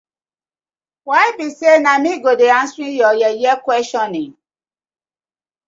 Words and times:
Why 1.09 1.25
bi 1.37 1.47
say 1.59 1.75
na 1.81 1.93
mi 2.03 2.11
go 2.23 2.31
answering 2.59 2.95
yah 2.99 3.13
yeye 3.21 3.53
questioning. 3.65 4.31